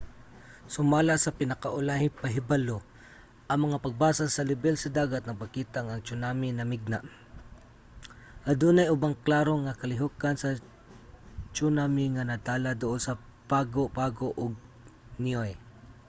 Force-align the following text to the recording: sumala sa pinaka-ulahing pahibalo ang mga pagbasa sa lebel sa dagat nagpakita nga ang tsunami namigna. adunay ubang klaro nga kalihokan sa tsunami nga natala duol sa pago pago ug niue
sumala 0.75 1.13
sa 1.19 1.35
pinaka-ulahing 1.39 2.19
pahibalo 2.21 2.77
ang 3.51 3.59
mga 3.65 3.77
pagbasa 3.85 4.25
sa 4.27 4.47
lebel 4.49 4.75
sa 4.79 4.93
dagat 4.99 5.21
nagpakita 5.25 5.79
nga 5.83 5.93
ang 5.95 6.03
tsunami 6.05 6.47
namigna. 6.53 6.99
adunay 8.51 8.87
ubang 8.95 9.15
klaro 9.25 9.53
nga 9.61 9.77
kalihokan 9.81 10.35
sa 10.37 10.49
tsunami 11.55 12.05
nga 12.13 12.27
natala 12.29 12.71
duol 12.81 12.99
sa 13.03 13.13
pago 13.51 13.83
pago 13.99 14.27
ug 14.43 14.51
niue 15.23 15.51